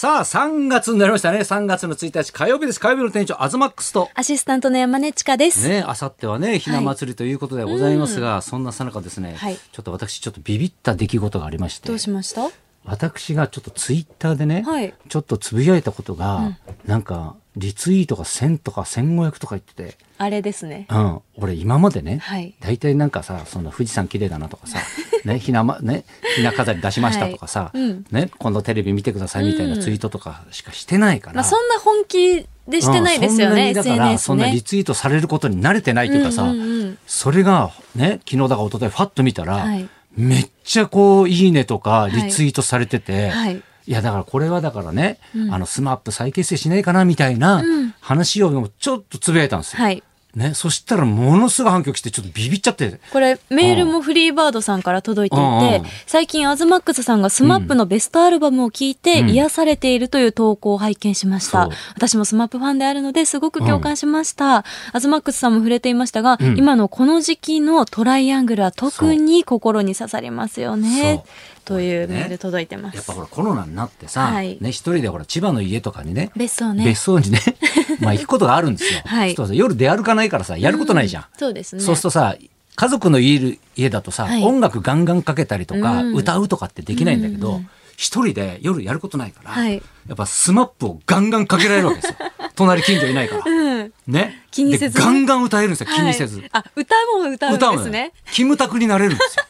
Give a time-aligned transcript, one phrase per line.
[0.00, 1.40] さあ、3月になりましたね。
[1.40, 2.80] 3月の1日火曜日です。
[2.80, 4.08] 火曜日の店長、アズマックスと。
[4.14, 5.68] アシスタントの山根千佳です。
[5.68, 12.48] ね、あさってはね、ひな祭りということでございますが、そんなさなかですね、はいちょっと私、ちょっとビビった出来事がありましてどう、しました？
[12.86, 16.56] 私がちょっとツイッターでね、はいちょっとつぶやいたことが、
[16.86, 20.86] なんか、リツイートが1000とか1500とか言ってて、あれですね。
[20.90, 22.54] うん、俺今までね、はい。
[22.60, 24.78] 大体なんかさその富士山綺麗だなとかさ、
[25.24, 26.04] ね、ひな、ま、ね、
[26.36, 28.06] ひな飾り出しましたとかさ、はいうん。
[28.10, 31.34] ね、今度テレビ見てくださいみたいなツイートとかしかしてないから。
[31.34, 34.62] まあそんな本気でしてないですよね、うんだから、そんなリね。
[34.62, 36.98] ツイートされることに慣れてないというかさ、うんうんうん。
[37.06, 39.88] それがね昨日だか一昨日ファッと見たら、はい。
[40.16, 45.18] めっちゃこういいねとかリツイートされてて、はいいやだからこれはだからね、
[45.50, 47.60] あの SMAP再結成しないかなみたいな
[48.00, 49.82] 話をちょっとつぶやいたんですよ。
[49.82, 50.00] はい。
[50.32, 53.00] ね、そしたらものすごい反響来てちょっとビビっちゃって。
[53.12, 61.72] これメールもフリーバードさんから届いていうんうんて、最近アズマックスさんが SMAPのベストアルバムを聴いてうん癒されているという投稿を拝見しましたそう。
[61.96, 64.64] 私も SMAPファンであるのですごく共感しました。
[64.92, 71.24] アズマックスさんも触れていましたが、うん今のこの時期のトライアングルは特に心に刺さりますよね。
[71.64, 72.96] というメール届いてます。
[72.96, 76.84] やっぱほらコロナになってさ、はいね、一人でほら千葉の家とかにね、別荘ね。
[76.84, 77.40] 別荘にね、
[78.00, 79.00] まあ行くことがあるんですよ。
[79.04, 81.24] はいそう夜出歩かないからさ、やることないじゃん。
[81.38, 81.82] そうですね。
[81.82, 82.36] そうするとさ、
[82.76, 92.16] 家族のいる家だとさ、はい音楽ガンガンかけたりとか、うん歌うとかってできないんだけどうんうん、一人で夜やることないから、はいやっぱ SMAPをガンガンかけられるわけですよ。
[92.56, 93.42] 隣近所いないから。
[93.44, 93.92] うん。
[94.06, 94.42] ね。
[94.50, 96.38] 気にせずねでガンガン歌えるんですよ、気にせず。
[96.38, 98.12] はいあ、歌も歌うんですね。
[98.32, 99.44] キムタクになれるんですよ。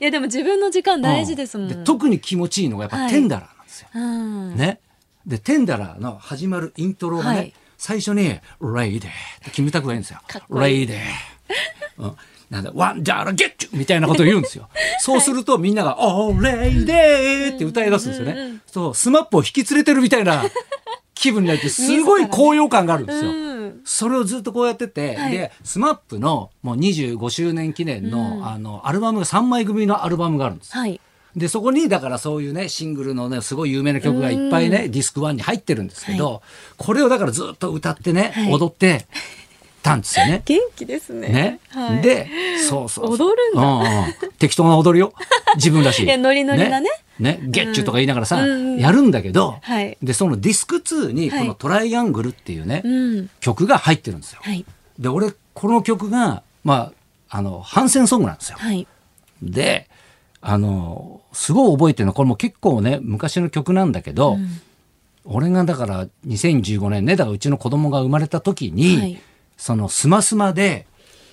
[0.00, 1.68] いやでも自分の時間大事ですもん。
[1.68, 3.88] で特に気持ちいいのがやっぱはい ten dollar なんですよ。
[3.94, 4.56] うん。
[4.56, 4.80] ね。
[5.26, 10.20] で、 ten dollar の始まるイントロがね、はい最初に、 Lady ってキムタクが言うんですよ
[10.50, 12.02] Lady。
[12.04, 12.16] うん。
[12.50, 14.68] なんだ、 one dollar get you みたいなことを言うんですよ。
[14.98, 18.60] そうするとみんなが、 Oh lady って歌い出すんですよね。
[18.66, 20.44] そう、 SMAPを引き連れてるみたいな
[21.14, 23.30] 気分になって、 すごい高揚感があるんですよ。
[23.70, 23.80] うん。
[23.84, 30.72] それをずっとこうやってて、はいで、 SMAPのもう25周年記念の、あの、アルバムが3枚組のアルバムがあるんです。
[30.72, 31.00] はい。
[31.36, 36.42] で、そこに、だからそういうね、シングルのね、すごい有名な曲がいっぱいね、ディスク1に入ってるんですけど、
[36.76, 39.06] これをだからずっと歌ってね、はい踊って
[39.82, 40.42] たんですよね。
[40.46, 41.28] 元気ですね。
[41.28, 41.60] ね。
[41.68, 42.28] はい、で、
[42.68, 45.12] そうそう踊るんだうんうん適当な踊りよ。
[45.56, 46.04] 自分らしい。
[46.06, 46.90] いやノリノリなねね。
[47.20, 53.30] ゲッチュとか言いながらさ、うんうんやるんだけど、はいで、そのディスク2に、はいこのトライアングルっていうね、うん。
[53.40, 54.40] 曲が入ってるんですよ。
[54.42, 54.64] はい。
[54.98, 56.92] で、俺、この曲が、ま
[57.28, 58.58] あ、あの、反戦ソングなんですよ。
[58.58, 58.86] はい。
[59.42, 59.88] で、
[60.40, 64.38] あの、すごい覚えてるのは、これも結構ね、昔の曲なんだけど、
[65.24, 69.20] 俺がだから2015年ね、だからうちの子供が生まれた時に、はい
[69.60, 70.86] そのスマスマで、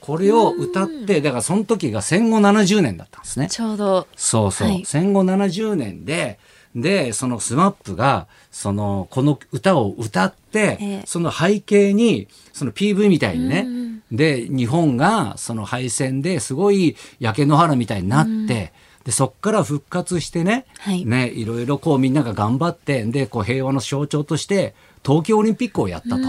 [0.00, 3.48] これを歌って、だからその時が戦後70年だったんですね。
[3.48, 4.06] ちょうど。
[4.16, 4.84] そうそう、はい。
[4.84, 6.38] 戦後70年で、
[6.74, 11.02] で、そのスマップが、その、この歌を歌って、ええ。
[11.04, 18.72] その背景に、その PV みたいにね、うんで、日本がその敗戦ですごい焼け野原みたいになって、
[19.04, 21.06] で、そっから復活してね、はい。
[21.06, 24.74] ね、いろいろこうみんなが頑張って、で、こう平和の象徴として、
[25.04, 26.22] 東京オリンピックをやったと。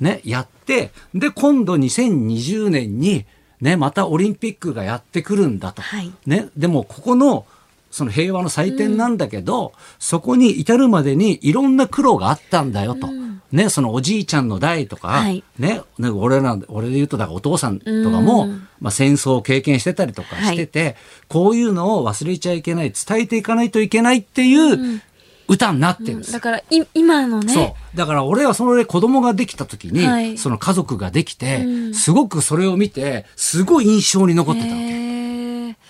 [0.00, 3.24] ね、やって、で、今度2020年に、
[3.60, 5.82] ね、またオリンピックがやってくるんだと。
[5.82, 6.12] はい。
[6.26, 7.46] ね、でもここの
[7.90, 13.08] その平和の祭典なんだけど、そこに至るまでにいろんな苦労があったんだよと。
[13.50, 15.42] ね、そのおじいちゃんの代とか、はい。
[15.58, 18.68] ね、ね俺ら、俺で言うとだからお父さんとかも、うん。
[18.78, 20.96] まあ、戦争を経験してたりとかしてて、
[21.28, 25.02] こういうのを忘れちゃいけない、伝えていかないといけないっていう
[25.48, 26.64] 歌になってるんですよだから、い、
[26.94, 27.52] 今のね。
[27.52, 27.96] そう。
[27.96, 34.78] だから俺はそれ子供ができた時に、はいその家族ができて、うんすごくそれを見て、すごい印象に残ってたわけ。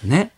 [0.04, 0.30] ね。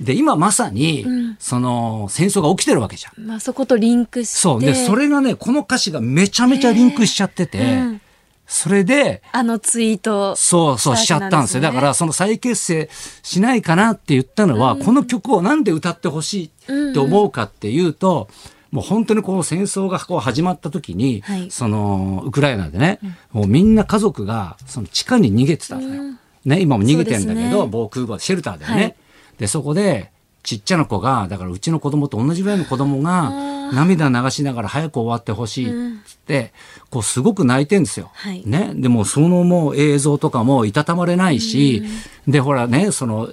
[0.00, 3.24] で、今まさに、うんその戦争が起きてるわけじゃん。
[3.24, 4.38] まあそことリンクして。
[4.38, 4.60] そう。
[4.60, 8.00] で、それがね、この歌詞がめちゃめちゃリンクしちゃってて、うん
[8.46, 10.36] それで、あのツイート。
[10.36, 11.62] そうそうしちゃったんですよ。
[11.62, 12.90] だから、その再結成
[13.22, 16.46] しないかなって言ったのは、この曲をなんで歌ってほしい
[16.90, 18.28] って思うかっていうと、
[18.74, 22.98] もう本当にこう戦争がこう始まった時に、はいそのウクライナでね、
[23.32, 26.02] もうみんな家族がその地下に逃げてたのよ。
[26.44, 28.72] ね、今も逃げてんだけど、ね防空壕、シェルターでね。
[28.72, 28.96] はい
[29.38, 30.12] で、そこで、
[30.42, 33.30] ちっちゃな子が、だからうちの子供と同じぐらいの子供が、
[33.72, 36.52] 涙流しながら早く終わってほしいっつって、
[36.90, 38.10] こうすごく泣いてんですよ。
[38.12, 38.72] はいね。
[38.74, 41.82] でもそのもう映像とかもいたたまれないし、
[42.28, 43.30] で、ほらね、その、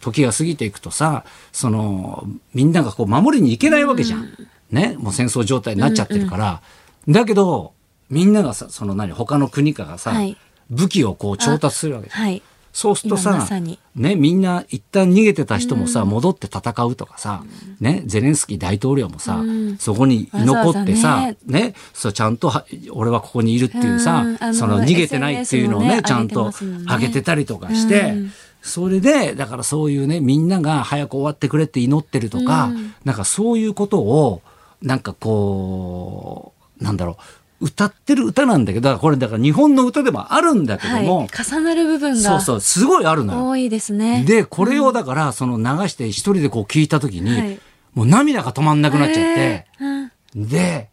[0.00, 4.28] 時が過ぎていくとさ、その、みんながこう守りに行けないわけじゃん。
[4.72, 4.96] ね。
[4.98, 6.62] もう戦争状態になっちゃってるから。
[7.08, 7.72] だけど、
[8.10, 10.36] みんながさ、その何、他の国からさ、はい
[10.72, 12.08] 武器をこう調達するわけ。
[12.08, 12.42] はい。
[12.72, 13.46] そうするとさ、
[13.94, 17.44] ね、みんな一旦逃げてた人もさ、戻って戦うとかさ、
[17.80, 28.32] ね、ゼレンスキー大統領もさ、うんそこに居残ってさ、わざわざね、そうちゃんとは俺はここにいるっていうさ、うその逃げてないっていうのをね、ねちゃんと上げてたりとかして、うん
[28.62, 34.40] それで、だからそういうね、みんなが早く終わってくれって祈ってるとか、うんなんかそういうことを、
[34.82, 37.16] なんかこう、なんだろ
[37.60, 41.06] う、歌ってる歌なんだけど、これだから日本の歌でもあるんだけどはい。
[41.06, 43.48] も、重なる部分がそうそう、すごいあるのよ。
[43.48, 44.24] 多いですね。
[44.24, 47.60] で、これをだから、その流して一人でこう聞いたときに、はい。
[47.94, 50.48] もう涙が止まんなくなっちゃって、へーうん。
[50.48, 50.90] で、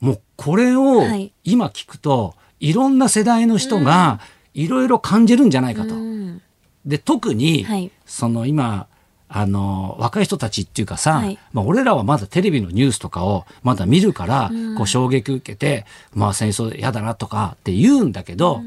[0.00, 1.32] もうこれをはい。
[1.44, 4.20] 今聞くと、いろんな世代の人が
[4.54, 5.94] いろいろ感じるんじゃないかと。
[5.94, 6.42] うん。
[6.84, 7.92] で、特に、はい。
[8.06, 8.88] その今、
[9.34, 11.38] あの、若い人たちっていうかさ、はい。
[11.52, 14.76] まあ俺らはまだテレビのニュースとかをまだ見るから、うん。
[14.76, 18.60] こう衝撃受けて、まあ戦争嫌だなとかって言うんだけど、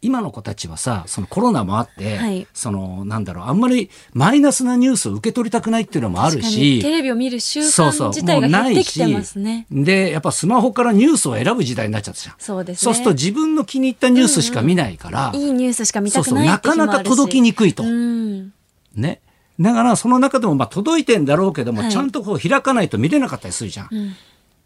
[0.00, 2.46] 今の子たちはさ、そのコロナもあって、はい。
[2.54, 9.66] その、なんだろう、あんまりマイナスなニュースを受け取りたくないっていうのもあるし、テレビを見る習そうそう、慣自体が減ってきてますね。
[9.70, 12.34] で、やっぱスマホからニュースを選ぶ時代になっちゃったじゃん。
[12.38, 12.84] そうですね。
[12.84, 16.92] そうすると自分の気に入ったニュースしか見ないから、いいニュースしか見たくそうそうないって日もあるし。
[16.92, 17.84] なかなか届きにくいと。
[17.84, 18.52] うん。
[18.94, 19.20] ね。
[19.62, 23.88] だからその中でもまあ届いてんだろうけども、はいちゃんとこう開かないと見れなかったりするじゃん。
[23.90, 24.16] うん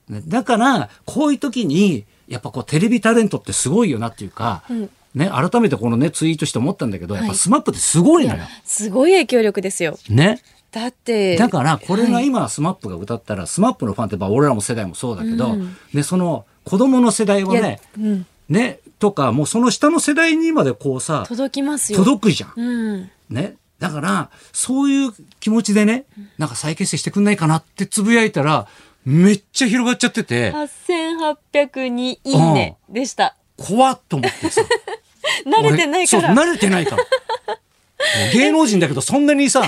[0.08, 8.42] ねだからこういう時にやっぱこうテレビタレントってすごいよなっていうか、うんね、改めてこのねツイートして思ったんだけど、やっぱはい SMAPってすごいのよ。
[8.64, 9.98] すごい影響力ですよ。
[10.10, 10.42] ね。
[10.70, 11.36] だって。
[11.36, 21.98] だからこれがはい今 SMAPが歌ったら、 SMAPのファンってまあ俺らも世代もそうだけど、うんでその子供の世代はねうん、ねとかもうその下の世代にまでこうさ届きますよ。
[21.98, 22.52] 届くじゃん。
[22.56, 23.10] うん。
[23.30, 23.56] ね。
[23.78, 26.04] だから、そういう気持ちでね、
[26.38, 28.66] なんか再結成してくんないかなってつぶやいたら、
[29.04, 33.36] めっちゃ広がっちゃってて、8802いいねでした。
[33.56, 34.62] 怖っと思ってさ。
[35.46, 36.28] 慣れてないから。
[36.28, 37.04] 俺そう、慣れてないから。
[38.32, 39.62] 芸能人だけど、そんなにさ、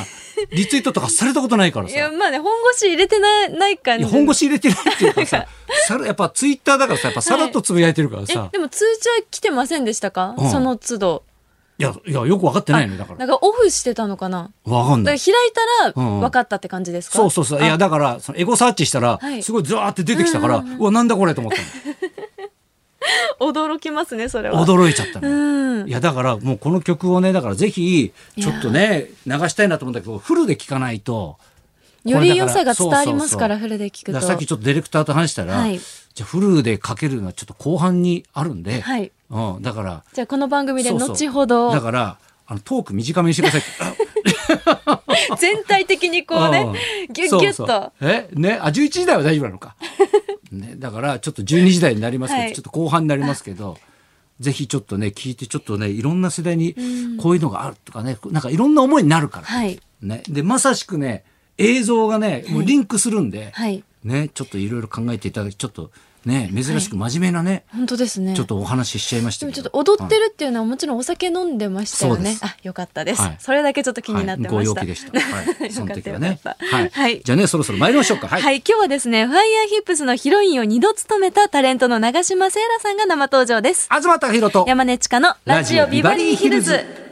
[0.50, 1.94] リツイートとかされたことないからさ。
[1.94, 4.04] いや、まあね、本腰入れてないない感じ。
[4.04, 5.46] 本腰入れてないっていうかさ、
[5.86, 11.22] さらやっぱツイッターだからさ、やっぱさらっとつぶやいてるからえさ、、でも通知は来てませんでしたか、うんその都度。
[11.80, 13.18] いや、いや、よくわかってないのよ、だから。
[13.18, 14.50] なんかオフしてたのかな？
[14.64, 15.18] わかんない。
[15.20, 15.34] 開い
[15.94, 17.62] たうんうんら分かったって感じですか、そうそうそう。
[17.62, 21.58] いや、あだから、そのエゴサーチしたらは、いすごいザーって出てきたから、うわ、なんだこれと思った
[23.40, 24.56] 驚きますね、それの。
[24.56, 24.66] は。
[24.66, 25.34] 驚いちゃったのよ。
[25.34, 25.88] うん。
[25.88, 31.36] いやだからもうこの曲をねだからぜひちょっとね流したいなと思うんだけどフルで聴かないと
[32.08, 34.20] より良さが伝わりますから、フルで聞くと。
[34.20, 35.78] さっきちょっとディレクターと話したら、はい。
[35.78, 39.12] じゃあフルでかけるのはちょっと後半にあるんで、はい。
[39.30, 43.62] うん、だからじゃあこの番組で後ほどだからあのトーク短めにしてください。
[45.38, 47.12] 全体的にこうね、うん。
[47.12, 47.66] ギュッギュッそうそう。
[47.66, 47.92] と。
[48.00, 49.76] えねあ11時台は大丈夫なのか、
[50.52, 52.54] ね、だからちょっと12時台になりますけど、はい。
[52.54, 53.78] ちょっと後半になりますけど
[54.40, 56.74] ぜひちょっとね聞いてちょっとねいろんな世代に
[57.18, 59.80] こういうのがあるとかね、なんかいろんな思いになるから、はい。
[60.00, 61.24] ね、でまさしくね
[61.58, 63.84] 映像がねもうリンクするんで、はい。
[64.04, 65.90] ね、ちょっといろいろ考えていただきちょっと
[66.24, 68.34] ね珍しく真面目なね、本当ですね。
[68.34, 72.16] ちょっとお話ししちゃいましでもちょっと踊ってるっていうのはもちろんお酒飲んでましたよね。
[72.16, 72.44] そうです。
[72.44, 73.36] あ、よかったです、はい。
[73.40, 74.84] それだけちょっと気になってました。
[74.84, 76.38] でした、はい、 その時はね。
[76.70, 78.28] はい、じゃあねそろそろ参りましょうか。
[78.28, 83.88] はい、はい、今日はですね、ファイヤーヒップスのヒロインを2度務めたタレントの長島聖羅さんが生登場です。
[83.90, 84.64] 東貴博と。
[84.68, 87.07] 山根千佳のラジオビバリーヒルズ。